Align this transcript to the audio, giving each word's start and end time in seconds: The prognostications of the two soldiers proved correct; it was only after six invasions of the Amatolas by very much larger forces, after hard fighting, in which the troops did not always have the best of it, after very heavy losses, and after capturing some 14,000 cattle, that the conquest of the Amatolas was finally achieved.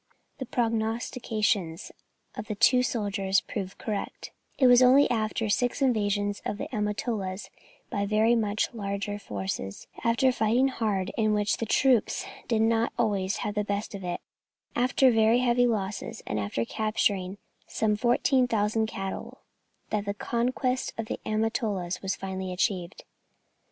The 0.39 0.47
prognostications 0.47 1.91
of 2.33 2.47
the 2.47 2.55
two 2.55 2.81
soldiers 2.81 3.41
proved 3.41 3.77
correct; 3.77 4.31
it 4.57 4.65
was 4.65 4.81
only 4.81 5.07
after 5.11 5.47
six 5.47 5.79
invasions 5.79 6.41
of 6.43 6.57
the 6.57 6.67
Amatolas 6.75 7.51
by 7.91 8.07
very 8.07 8.33
much 8.33 8.73
larger 8.73 9.19
forces, 9.19 9.85
after 10.03 10.25
hard 10.25 10.35
fighting, 10.35 10.73
in 11.19 11.33
which 11.35 11.57
the 11.57 11.67
troops 11.67 12.25
did 12.47 12.63
not 12.63 12.91
always 12.97 13.37
have 13.45 13.53
the 13.53 13.63
best 13.63 13.93
of 13.93 14.03
it, 14.03 14.21
after 14.75 15.11
very 15.11 15.37
heavy 15.41 15.67
losses, 15.67 16.23
and 16.25 16.39
after 16.39 16.65
capturing 16.65 17.37
some 17.67 17.95
14,000 17.95 18.87
cattle, 18.87 19.41
that 19.91 20.05
the 20.05 20.15
conquest 20.15 20.93
of 20.97 21.05
the 21.05 21.19
Amatolas 21.27 22.01
was 22.01 22.15
finally 22.15 22.51
achieved. 22.51 23.03